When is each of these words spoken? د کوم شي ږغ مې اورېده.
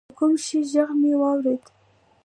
د 0.09 0.11
کوم 0.19 0.33
شي 0.45 0.59
ږغ 0.71 0.89
مې 0.99 1.11
اورېده. 1.21 1.67